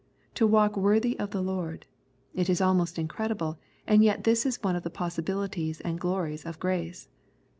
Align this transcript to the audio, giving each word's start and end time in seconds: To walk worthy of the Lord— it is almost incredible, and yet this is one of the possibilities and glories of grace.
To 0.33 0.47
walk 0.47 0.75
worthy 0.75 1.15
of 1.19 1.29
the 1.29 1.43
Lord— 1.43 1.85
it 2.33 2.49
is 2.49 2.59
almost 2.59 2.97
incredible, 2.97 3.59
and 3.85 4.03
yet 4.03 4.23
this 4.23 4.47
is 4.47 4.57
one 4.63 4.75
of 4.75 4.81
the 4.81 4.89
possibilities 4.89 5.79
and 5.79 5.99
glories 5.99 6.43
of 6.43 6.57
grace. 6.57 7.07